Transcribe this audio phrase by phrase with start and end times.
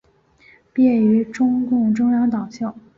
[0.73, 2.73] 毕业于中共中央党校。